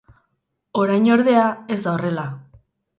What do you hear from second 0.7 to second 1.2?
Orain